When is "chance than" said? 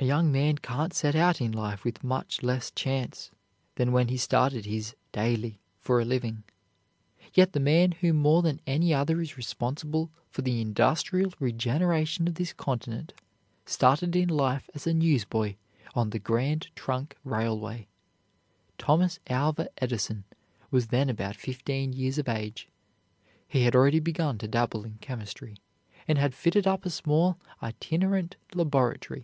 2.72-3.92